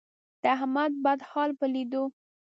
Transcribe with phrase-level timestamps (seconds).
[0.41, 2.03] د احمد بد حال په لیدو،